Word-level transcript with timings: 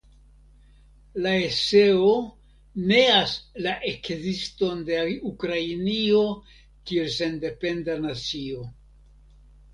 La 1.25 1.33
eseo 1.49 2.13
neas 2.93 3.33
la 3.67 3.75
ekziston 3.91 4.81
de 4.89 4.99
Ukrainio 5.33 6.25
kiel 6.91 7.15
sendependa 7.19 8.01
nacio. 8.09 8.67